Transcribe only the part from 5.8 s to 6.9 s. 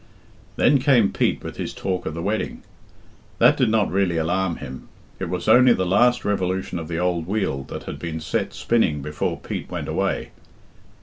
last revolution of